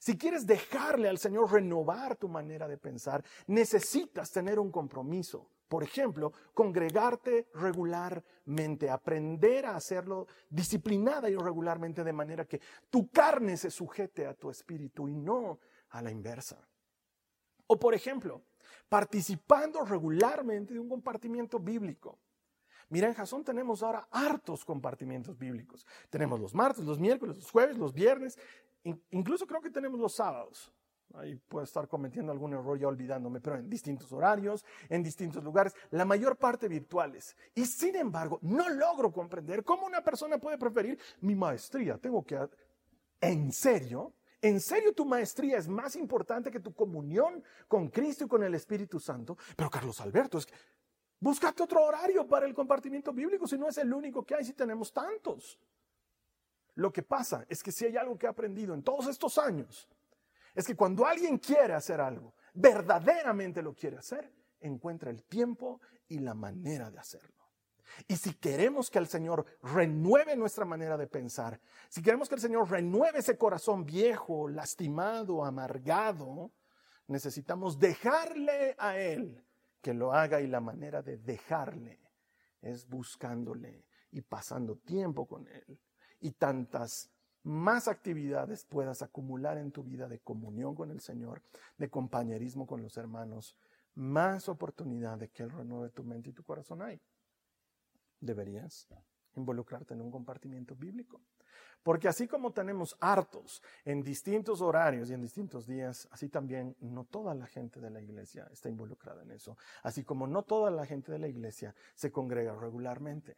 [0.00, 5.48] Si quieres dejarle al Señor renovar tu manera de pensar, necesitas tener un compromiso.
[5.68, 13.56] Por ejemplo, congregarte regularmente, aprender a hacerlo disciplinada y regularmente de manera que tu carne
[13.56, 16.69] se sujete a tu espíritu y no a la inversa.
[17.72, 18.42] O por ejemplo,
[18.88, 22.18] participando regularmente de un compartimiento bíblico.
[22.88, 25.86] Mira, en Jason tenemos ahora hartos compartimientos bíblicos.
[26.08, 28.36] Tenemos los martes, los miércoles, los jueves, los viernes,
[29.12, 30.72] incluso creo que tenemos los sábados.
[31.14, 35.72] Ahí puedo estar cometiendo algún error ya olvidándome, pero en distintos horarios, en distintos lugares,
[35.92, 37.36] la mayor parte virtuales.
[37.54, 41.98] Y sin embargo, no logro comprender cómo una persona puede preferir mi maestría.
[41.98, 42.36] Tengo que...
[43.20, 44.12] ¿En serio?
[44.42, 48.54] ¿En serio tu maestría es más importante que tu comunión con Cristo y con el
[48.54, 49.36] Espíritu Santo?
[49.54, 50.54] Pero Carlos Alberto, es que
[51.18, 54.54] búscate otro horario para el compartimiento bíblico si no es el único que hay, si
[54.54, 55.58] tenemos tantos.
[56.76, 59.86] Lo que pasa es que si hay algo que he aprendido en todos estos años,
[60.54, 66.18] es que cuando alguien quiere hacer algo, verdaderamente lo quiere hacer, encuentra el tiempo y
[66.18, 67.39] la manera de hacerlo.
[68.08, 72.40] Y si queremos que el Señor renueve nuestra manera de pensar, si queremos que el
[72.40, 76.52] Señor renueve ese corazón viejo, lastimado, amargado,
[77.06, 79.44] necesitamos dejarle a Él
[79.80, 82.00] que lo haga y la manera de dejarle
[82.60, 85.80] es buscándole y pasando tiempo con Él.
[86.20, 87.10] Y tantas
[87.42, 91.42] más actividades puedas acumular en tu vida de comunión con el Señor,
[91.78, 93.56] de compañerismo con los hermanos,
[93.94, 97.00] más oportunidad de que Él renueve tu mente y tu corazón hay.
[98.20, 98.86] Deberías
[99.34, 101.20] involucrarte en un compartimiento bíblico.
[101.82, 107.04] Porque así como tenemos hartos en distintos horarios y en distintos días, así también no
[107.04, 109.56] toda la gente de la iglesia está involucrada en eso.
[109.82, 113.36] Así como no toda la gente de la iglesia se congrega regularmente.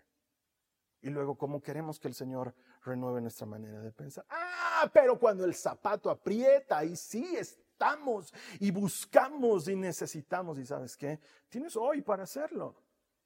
[1.03, 4.25] Y luego, ¿cómo queremos que el Señor renueve nuestra manera de pensar?
[4.29, 10.59] Ah, pero cuando el zapato aprieta, ahí sí estamos y buscamos y necesitamos.
[10.59, 11.21] ¿Y sabes qué?
[11.49, 12.77] Tienes hoy para hacerlo.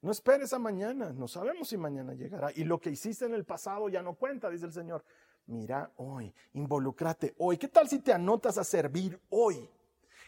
[0.02, 2.52] No esperes a mañana, no sabemos si mañana llegará.
[2.54, 5.04] Y lo que hiciste en el pasado ya no cuenta, dice el Señor.
[5.46, 7.56] Mira hoy, involúcrate hoy.
[7.56, 9.68] ¿Qué tal si te anotas a servir hoy?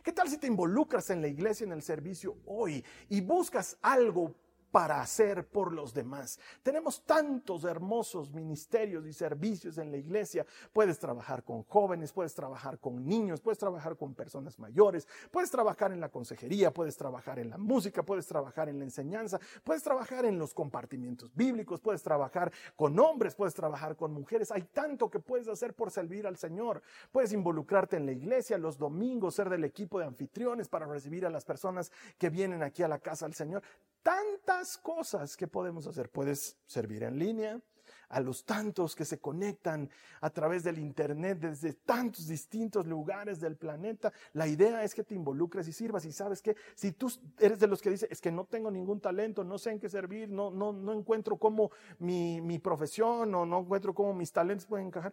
[0.03, 4.35] ¿Qué tal si te involucras en la iglesia, en el servicio hoy y buscas algo
[4.71, 6.39] para hacer por los demás.
[6.63, 10.47] Tenemos tantos hermosos ministerios y servicios en la iglesia.
[10.73, 15.93] Puedes trabajar con jóvenes, puedes trabajar con niños, puedes trabajar con personas mayores, puedes trabajar
[15.93, 20.25] en la consejería, puedes trabajar en la música, puedes trabajar en la enseñanza, puedes trabajar
[20.25, 24.51] en los compartimientos bíblicos, puedes trabajar con hombres, puedes trabajar con mujeres.
[24.51, 26.83] Hay tanto que puedes hacer por servir al Señor.
[27.11, 31.31] Puedes involucrarte en la iglesia los domingos, ser del equipo de anfitriones para recibir a
[31.31, 33.63] las personas que vienen aquí a la casa del Señor
[34.09, 36.09] tantas cosas que podemos hacer.
[36.09, 37.61] Puedes servir en línea,
[38.09, 39.91] a los tantos que se conectan
[40.23, 44.11] a través del Internet desde tantos distintos lugares del planeta.
[44.33, 46.07] La idea es que te involucres y sirvas.
[46.07, 48.99] Y sabes que si tú eres de los que dice, es que no tengo ningún
[48.99, 53.45] talento, no sé en qué servir, no, no, no encuentro cómo mi, mi profesión o
[53.45, 55.13] no encuentro cómo mis talentos pueden encajar,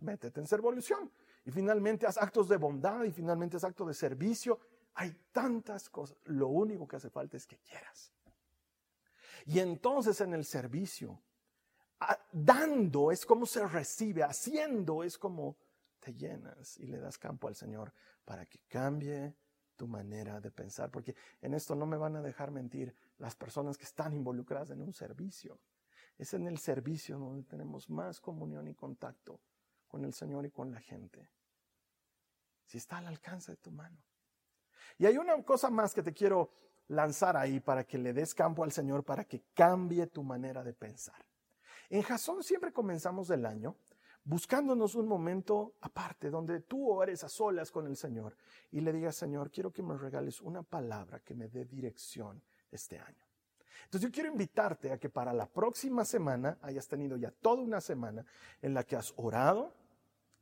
[0.00, 1.10] métete en Servolución.
[1.46, 4.60] Y finalmente haz actos de bondad y finalmente haz actos de servicio
[4.94, 6.16] hay tantas cosas.
[6.24, 8.12] Lo único que hace falta es que quieras.
[9.46, 11.20] Y entonces en el servicio,
[12.30, 15.56] dando es como se recibe, haciendo es como
[15.98, 17.92] te llenas y le das campo al Señor
[18.24, 19.34] para que cambie
[19.76, 20.90] tu manera de pensar.
[20.90, 24.82] Porque en esto no me van a dejar mentir las personas que están involucradas en
[24.82, 25.60] un servicio.
[26.18, 29.40] Es en el servicio donde tenemos más comunión y contacto
[29.88, 31.28] con el Señor y con la gente.
[32.64, 33.98] Si está al alcance de tu mano.
[34.98, 36.50] Y hay una cosa más que te quiero
[36.88, 40.74] lanzar ahí para que le des campo al Señor, para que cambie tu manera de
[40.74, 41.24] pensar.
[41.90, 43.76] En Jasón siempre comenzamos el año
[44.24, 48.36] buscándonos un momento aparte, donde tú ores a solas con el Señor
[48.70, 52.98] y le digas, Señor, quiero que me regales una palabra que me dé dirección este
[52.98, 53.26] año.
[53.84, 57.80] Entonces yo quiero invitarte a que para la próxima semana hayas tenido ya toda una
[57.80, 58.24] semana
[58.60, 59.74] en la que has orado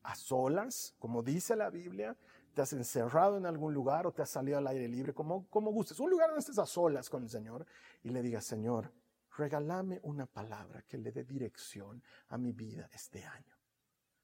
[0.02, 2.16] a solas, como dice la Biblia,
[2.60, 6.00] has encerrado en algún lugar o te has salido al aire libre, como, como gustes,
[6.00, 7.66] un lugar donde estés a solas con el Señor
[8.02, 8.92] y le digas, Señor,
[9.36, 13.60] regálame una palabra que le dé dirección a mi vida este año.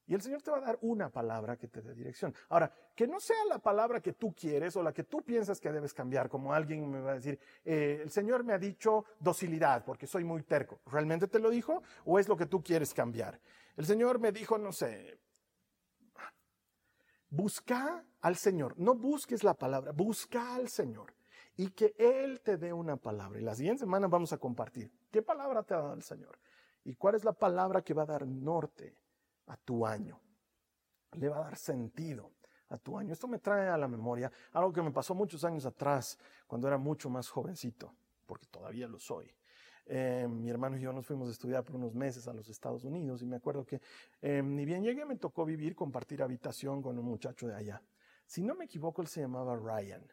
[0.09, 2.33] Y el Señor te va a dar una palabra que te dé dirección.
[2.49, 5.73] Ahora, que no sea la palabra que tú quieres o la que tú piensas que
[5.73, 9.85] debes cambiar, como alguien me va a decir, eh, el Señor me ha dicho docilidad
[9.85, 10.81] porque soy muy terco.
[10.87, 13.41] ¿Realmente te lo dijo o es lo que tú quieres cambiar?
[13.77, 15.19] El Señor me dijo, no sé,
[17.29, 21.15] Busca al Señor, no busques la palabra, busca al Señor
[21.57, 23.41] y que Él te dé una palabra.
[23.41, 26.39] Y la siguiente semana vamos a compartir qué palabra te ha dado el Señor
[26.85, 28.97] y cuál es la palabra que va a dar norte
[29.47, 30.21] a tu año.
[31.13, 32.33] Le va a dar sentido
[32.69, 33.13] a tu año.
[33.13, 36.79] Esto me trae a la memoria algo que me pasó muchos años atrás, cuando era
[36.79, 37.95] mucho más jovencito,
[38.27, 39.35] porque todavía lo soy.
[39.89, 42.83] Eh, mi hermano y yo nos fuimos a estudiar por unos meses a los Estados
[42.85, 43.81] Unidos y me acuerdo que
[44.21, 47.81] eh, ni bien llegué me tocó vivir, compartir habitación con un muchacho de allá.
[48.27, 50.05] Si no me equivoco, él se llamaba Ryan.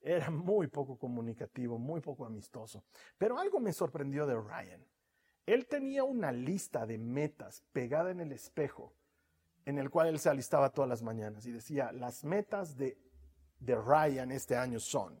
[0.00, 2.84] Era muy poco comunicativo, muy poco amistoso.
[3.18, 4.82] Pero algo me sorprendió de Ryan.
[5.44, 8.94] Él tenía una lista de metas pegada en el espejo,
[9.66, 12.98] en el cual él se alistaba todas las mañanas y decía, las metas de,
[13.58, 15.20] de Ryan este año son.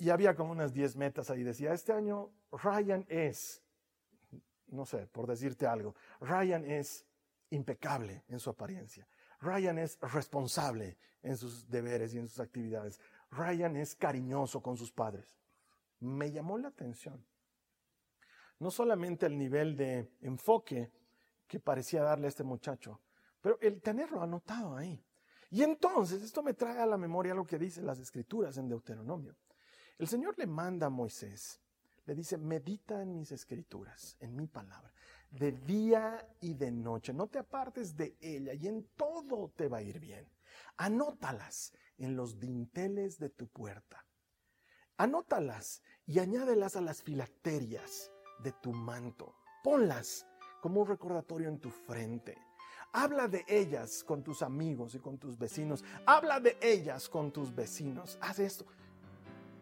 [0.00, 1.42] Y había como unas 10 metas ahí.
[1.42, 3.62] Decía, este año Ryan es,
[4.68, 7.04] no sé, por decirte algo, Ryan es
[7.50, 9.06] impecable en su apariencia.
[9.40, 12.98] Ryan es responsable en sus deberes y en sus actividades.
[13.30, 15.36] Ryan es cariñoso con sus padres.
[15.98, 17.22] Me llamó la atención.
[18.58, 20.90] No solamente el nivel de enfoque
[21.46, 23.02] que parecía darle a este muchacho,
[23.42, 25.04] pero el tenerlo anotado ahí.
[25.50, 29.36] Y entonces esto me trae a la memoria lo que dicen las escrituras en Deuteronomio.
[30.00, 31.60] El Señor le manda a Moisés,
[32.06, 34.90] le dice, medita en mis escrituras, en mi palabra,
[35.30, 37.12] de día y de noche.
[37.12, 40.26] No te apartes de ella y en todo te va a ir bien.
[40.78, 44.06] Anótalas en los dinteles de tu puerta.
[44.96, 48.10] Anótalas y añádelas a las filacterias
[48.42, 49.34] de tu manto.
[49.62, 50.26] Ponlas
[50.62, 52.38] como un recordatorio en tu frente.
[52.94, 55.84] Habla de ellas con tus amigos y con tus vecinos.
[56.06, 58.18] Habla de ellas con tus vecinos.
[58.22, 58.64] Haz esto.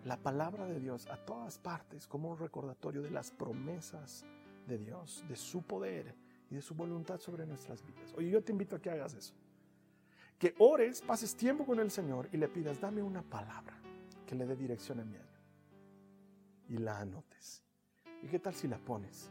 [0.09, 4.24] La palabra de Dios a todas partes como un recordatorio de las promesas
[4.66, 6.14] de Dios, de su poder
[6.50, 8.14] y de su voluntad sobre nuestras vidas.
[8.16, 9.34] Oye, yo te invito a que hagas eso.
[10.38, 13.76] Que ores, pases tiempo con el Señor y le pidas, dame una palabra
[14.26, 15.26] que le dé dirección a mi año.
[16.70, 17.62] Y la anotes.
[18.22, 19.30] ¿Y qué tal si la pones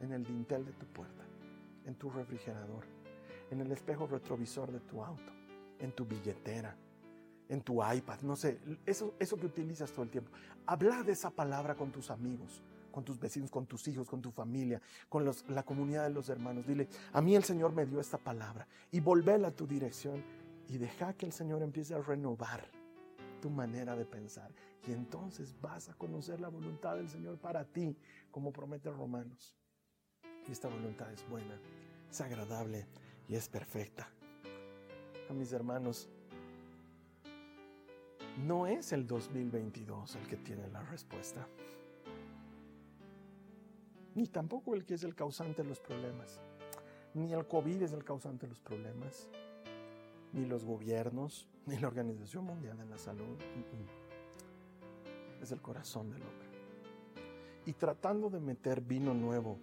[0.00, 1.26] en el dintel de tu puerta,
[1.84, 2.86] en tu refrigerador,
[3.50, 5.30] en el espejo retrovisor de tu auto,
[5.78, 6.74] en tu billetera,
[7.48, 10.30] en tu iPad, no sé, eso, eso que utilizas todo el tiempo.
[10.66, 14.30] Habla de esa palabra con tus amigos, con tus vecinos, con tus hijos, con tu
[14.30, 16.66] familia, con la comunidad de los hermanos.
[16.66, 20.24] Dile, a mí el Señor me dio esta palabra y volvéla a tu dirección
[20.68, 22.68] y deja que el Señor empiece a renovar
[23.40, 24.50] tu manera de pensar.
[24.86, 27.96] Y entonces vas a conocer la voluntad del Señor para ti,
[28.30, 29.56] como promete Romanos.
[30.48, 31.60] Y esta voluntad es buena,
[32.10, 32.86] es agradable
[33.28, 34.08] y es perfecta.
[35.28, 36.08] A mis hermanos,
[38.44, 41.46] no es el 2022 el que tiene la respuesta.
[44.14, 46.40] Ni tampoco el que es el causante de los problemas.
[47.14, 49.28] Ni el COVID es el causante de los problemas.
[50.32, 53.38] Ni los gobiernos, ni la Organización Mundial de la Salud.
[55.40, 56.48] Es el corazón del hombre.
[57.64, 59.58] Y tratando de meter vino nuevo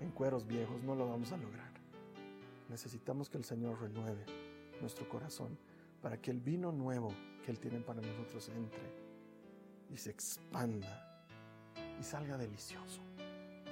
[0.00, 1.72] en cueros viejos no lo vamos a lograr.
[2.68, 4.24] Necesitamos que el Señor renueve
[4.80, 5.58] nuestro corazón
[6.02, 7.12] para que el vino nuevo
[7.44, 9.08] que Él tiene para nosotros entre
[9.90, 11.24] y se expanda
[11.98, 13.00] y salga delicioso.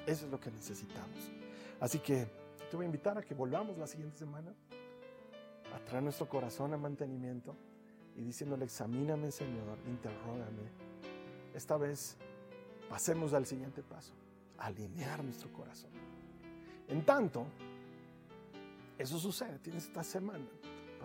[0.07, 1.31] Eso es lo que necesitamos.
[1.81, 2.27] Así que
[2.71, 4.53] te voy a invitar a que volvamos la siguiente semana
[5.75, 7.57] a traer nuestro corazón a mantenimiento
[8.17, 10.71] y diciéndole, examíname Señor, interrógame.
[11.55, 12.17] Esta vez
[12.89, 14.13] pasemos al siguiente paso,
[14.59, 15.91] alinear nuestro corazón.
[16.89, 17.47] En tanto,
[18.99, 20.47] eso sucede, tienes esta semana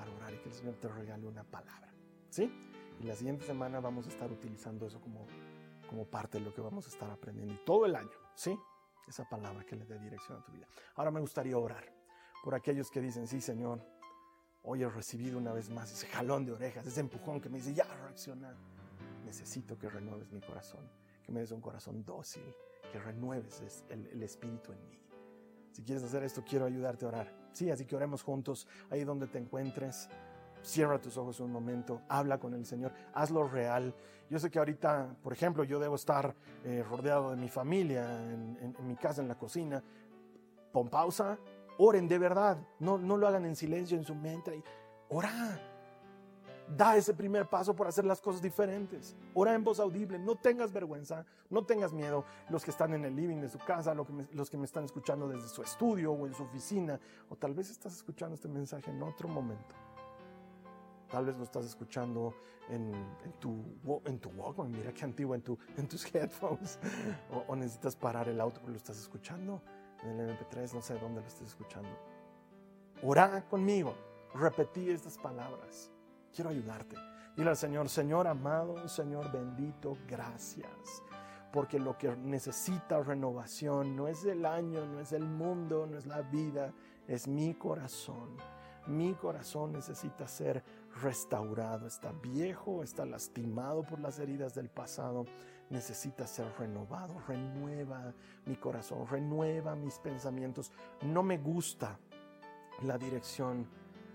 [0.02, 1.94] para orar y que el Señor te regale una palabra.
[2.30, 2.52] ¿Sí?
[3.00, 5.28] Y la siguiente semana vamos a estar utilizando eso como,
[5.88, 7.54] como parte de lo que vamos a estar aprendiendo.
[7.54, 8.58] Y todo el año, ¿sí?
[9.08, 10.68] Esa palabra que le dé dirección a tu vida.
[10.96, 11.84] Ahora me gustaría orar
[12.44, 13.86] por aquellos que dicen, sí, Señor,
[14.64, 17.76] hoy he recibido una vez más ese jalón de orejas, ese empujón que me dice,
[17.76, 18.56] ya reacciona.
[19.24, 20.90] Necesito que renueves mi corazón,
[21.24, 22.56] que me des un corazón dócil,
[22.92, 25.00] que renueves el, el espíritu en mí.
[25.72, 27.41] Si quieres hacer esto, quiero ayudarte a orar.
[27.54, 30.10] Sí, así que oremos juntos ahí donde te encuentres.
[30.64, 33.96] Cierra tus ojos un momento, habla con el Señor, hazlo real.
[34.30, 38.76] Yo sé que ahorita, por ejemplo, yo debo estar eh, rodeado de mi familia, en,
[38.88, 39.84] mi casa, en la cocina.
[40.72, 41.38] Pon pausa,
[41.80, 44.64] oren de verdad, no, no lo hagan en silencio en su mente.
[45.10, 45.60] Ora,
[46.78, 49.16] Da ese primer paso por hacer las cosas diferentes.
[49.34, 52.24] Ora en voz audible, no tengas vergüenza, no tengas miedo.
[52.50, 55.50] Los que están en el living de su casa, los que me están escuchando desde
[55.50, 57.00] su estudio o en su oficina,
[57.30, 59.76] o tal vez estás escuchando este mensaje en otro momento.
[61.10, 62.34] Tal vez lo estás escuchando
[62.70, 62.94] en,
[63.40, 63.62] tu,
[64.06, 66.80] en tu Walkman, mira qué antiguo, en, tu, en tus headphones.
[67.32, 69.62] O, o necesitas parar el auto porque lo estás escuchando
[70.04, 71.90] en el MP3, no sé dónde lo estés escuchando.
[73.04, 73.94] Ora conmigo,
[74.34, 75.92] repetí estas palabras
[76.34, 76.96] quiero ayudarte.
[77.36, 81.04] Dile al Señor, Señor amado, Señor bendito, gracias.
[81.52, 86.06] Porque lo que necesita renovación no es el año, no es el mundo, no es
[86.06, 86.74] la vida,
[87.08, 88.38] es mi corazón.
[88.88, 90.64] Mi corazón necesita ser
[91.02, 91.88] restaurado.
[91.88, 95.26] Está viejo, está lastimado por las heridas del pasado.
[95.70, 97.20] Necesita ser renovado.
[97.28, 98.14] Renueva
[98.46, 100.72] mi corazón, renueva mis pensamientos.
[101.02, 102.00] No me gusta
[102.84, 103.68] la dirección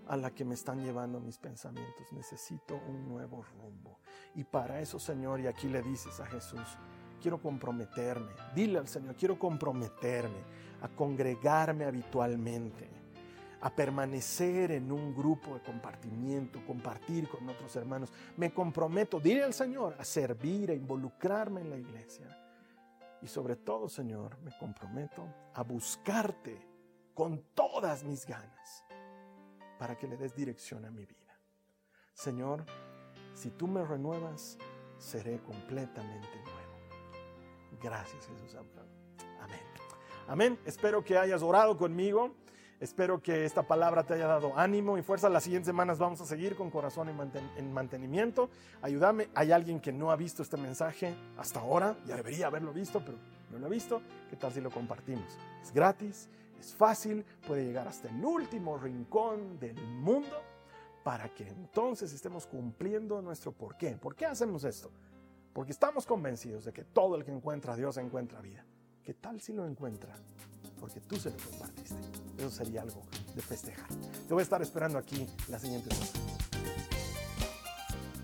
[0.09, 2.13] a la que me están llevando mis pensamientos.
[2.13, 3.99] Necesito un nuevo rumbo.
[4.35, 6.79] Y para eso, Señor, y aquí le dices a Jesús,
[7.21, 8.33] quiero comprometerme.
[8.55, 12.89] Dile al Señor, quiero comprometerme a congregarme habitualmente,
[13.61, 18.13] a permanecer en un grupo de compartimiento, compartir con otros hermanos.
[18.37, 22.27] Me comprometo, dile al Señor, a servir, a involucrarme en la iglesia.
[23.23, 26.65] Y sobre todo, Señor, me comprometo a buscarte
[27.15, 28.86] con todas mis ganas
[29.79, 31.39] para que le des dirección a mi vida.
[32.15, 32.65] Señor,
[33.35, 34.59] si tú me renuevas,
[34.99, 37.81] seré completamente nuevo.
[37.83, 38.55] Gracias Jesús.
[39.41, 39.61] Amén.
[40.29, 40.59] Amén.
[40.65, 42.35] Espero que hayas orado conmigo.
[42.79, 45.31] Espero que esta palabra te haya dado ánimo y fuerza.
[45.31, 48.51] Las siguientes semanas vamos a seguir con corazón en, mantenimiento.
[48.83, 49.29] Ayúdame.
[49.35, 51.97] Hay alguien que no ha visto este mensaje hasta ahora.
[52.07, 53.17] Ya debería haberlo visto, pero
[53.51, 54.03] no lo ha visto.
[54.29, 55.39] ¿Qué tal si lo compartimos?
[55.63, 56.29] Es gratis,
[56.61, 60.43] es fácil, puede llegar hasta el último rincón del mundo
[61.05, 63.97] para que entonces estemos cumpliendo nuestro por qué.
[63.97, 64.91] ¿Por qué hacemos esto?
[65.53, 68.67] Porque estamos convencidos de que todo el que encuentra a Dios encuentra vida.
[69.03, 70.15] ¿Qué tal si lo encuentra?
[70.81, 71.97] Porque tú se lo compartiste.
[72.39, 73.03] Eso sería algo
[73.35, 73.89] de festejar.
[74.27, 76.37] Te voy a estar esperando aquí la siguiente semana.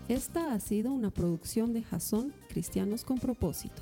[0.09, 3.81] Esta ha sido una producción de Jason Cristianos con Propósito.